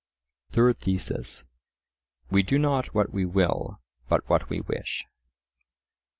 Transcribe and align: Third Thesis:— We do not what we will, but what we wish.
Third 0.51 0.79
Thesis:— 0.79 1.45
We 2.31 2.41
do 2.41 2.57
not 2.57 2.87
what 2.95 3.11
we 3.13 3.23
will, 3.23 3.79
but 4.09 4.27
what 4.27 4.49
we 4.49 4.59
wish. 4.59 5.05